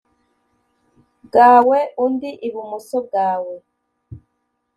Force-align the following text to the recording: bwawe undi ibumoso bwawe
bwawe 1.25 1.79
undi 2.05 2.29
ibumoso 2.47 2.97
bwawe 3.07 3.55